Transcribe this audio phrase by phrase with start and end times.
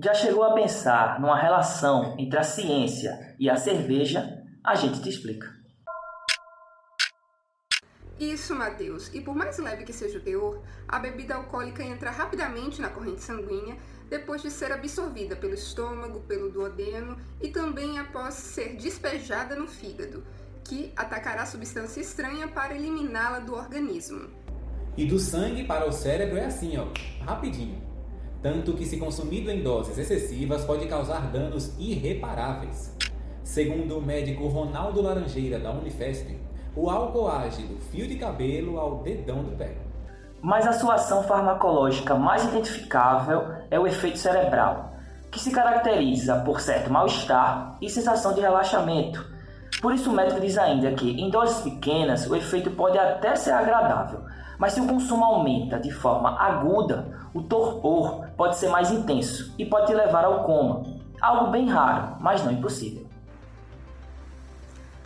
[0.00, 4.44] Já chegou a pensar numa relação entre a ciência e a cerveja?
[4.64, 5.52] A gente te explica.
[8.16, 9.12] Isso, Matheus.
[9.12, 13.22] E por mais leve que seja o teor, a bebida alcoólica entra rapidamente na corrente
[13.22, 13.76] sanguínea
[14.08, 20.24] depois de ser absorvida pelo estômago, pelo duodeno e também após ser despejada no fígado,
[20.62, 24.30] que atacará a substância estranha para eliminá-la do organismo.
[24.96, 26.86] E do sangue para o cérebro é assim, ó,
[27.24, 27.97] rapidinho.
[28.42, 32.96] Tanto que, se consumido em doses excessivas, pode causar danos irreparáveis.
[33.42, 36.38] Segundo o médico Ronaldo Laranjeira, da Unifesp,
[36.76, 39.76] o álcool age do fio de cabelo ao dedão do pé.
[40.40, 44.92] Mas a sua ação farmacológica mais identificável é o efeito cerebral,
[45.32, 49.37] que se caracteriza por certo mal-estar e sensação de relaxamento.
[49.80, 53.52] Por isso, o médico diz ainda que, em doses pequenas, o efeito pode até ser
[53.52, 54.24] agradável,
[54.58, 59.64] mas se o consumo aumenta de forma aguda, o torpor pode ser mais intenso e
[59.64, 60.82] pode te levar ao coma.
[61.20, 63.06] Algo bem raro, mas não impossível.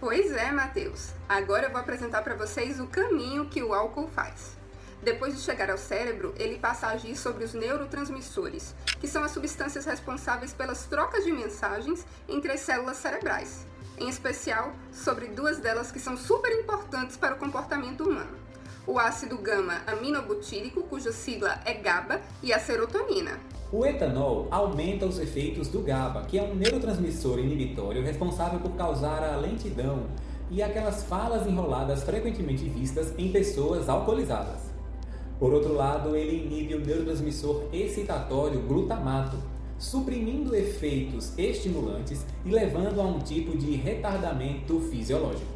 [0.00, 1.12] Pois é, Matheus.
[1.28, 4.58] Agora eu vou apresentar para vocês o caminho que o álcool faz.
[5.02, 9.32] Depois de chegar ao cérebro, ele passa a agir sobre os neurotransmissores, que são as
[9.32, 13.66] substâncias responsáveis pelas trocas de mensagens entre as células cerebrais,
[13.98, 18.36] em especial sobre duas delas que são super importantes para o comportamento humano:
[18.86, 23.38] o ácido gama-aminobutírico, cuja sigla é GABA, e a serotonina.
[23.72, 29.22] O etanol aumenta os efeitos do GABA, que é um neurotransmissor inibitório responsável por causar
[29.24, 30.08] a lentidão
[30.50, 34.70] e aquelas falas enroladas frequentemente vistas em pessoas alcoolizadas.
[35.38, 39.38] Por outro lado, ele inibe o neurotransmissor excitatório glutamato,
[39.82, 45.50] suprimindo efeitos estimulantes e levando a um tipo de retardamento fisiológico.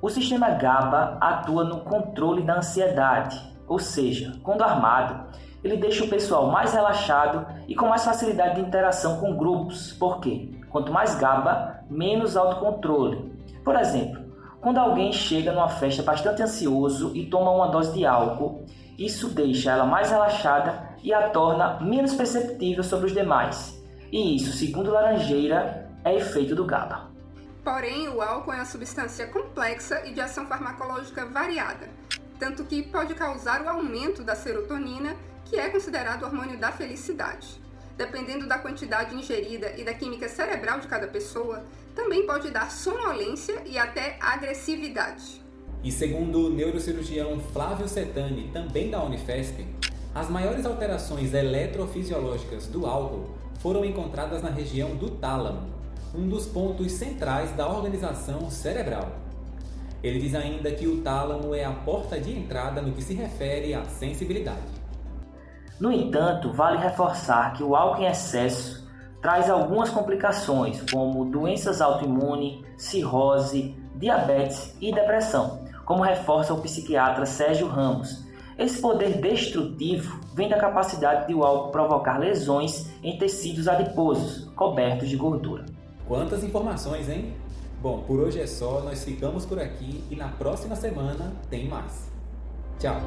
[0.00, 6.08] O sistema GABA atua no controle da ansiedade, ou seja, quando armado, ele deixa o
[6.08, 9.92] pessoal mais relaxado e com mais facilidade de interação com grupos.
[9.94, 10.48] Por quê?
[10.70, 13.34] Quanto mais GABA, menos autocontrole.
[13.64, 14.29] Por exemplo,
[14.60, 18.66] quando alguém chega numa festa bastante ansioso e toma uma dose de álcool,
[18.98, 23.80] isso deixa ela mais relaxada e a torna menos perceptível sobre os demais.
[24.12, 27.08] E isso, segundo Laranjeira, é efeito do GABA.
[27.64, 31.88] Porém, o álcool é uma substância complexa e de ação farmacológica variada,
[32.38, 37.60] tanto que pode causar o aumento da serotonina que é considerado o hormônio da felicidade.
[38.00, 41.62] Dependendo da quantidade ingerida e da química cerebral de cada pessoa,
[41.94, 45.42] também pode dar sonolência e até agressividade.
[45.84, 49.66] E segundo o neurocirurgião Flávio Setani, também da Unifesp,
[50.14, 55.68] as maiores alterações eletrofisiológicas do álcool foram encontradas na região do tálamo,
[56.14, 59.14] um dos pontos centrais da organização cerebral.
[60.02, 63.74] Ele diz ainda que o tálamo é a porta de entrada no que se refere
[63.74, 64.79] à sensibilidade.
[65.80, 68.86] No entanto, vale reforçar que o álcool em excesso
[69.22, 77.66] traz algumas complicações, como doenças autoimunes, cirrose, diabetes e depressão, como reforça o psiquiatra Sérgio
[77.66, 78.28] Ramos.
[78.58, 85.08] Esse poder destrutivo vem da capacidade de o álcool provocar lesões em tecidos adiposos, cobertos
[85.08, 85.64] de gordura.
[86.06, 87.34] Quantas informações, hein?
[87.80, 92.10] Bom, por hoje é só, nós ficamos por aqui e na próxima semana tem mais.
[92.78, 93.00] Tchau!